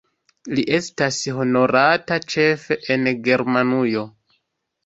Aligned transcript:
Li 0.59 0.63
estas 0.77 1.19
honorata 1.41 2.19
ĉefe 2.35 2.79
en 2.97 3.07
Germanujo. 3.29 4.07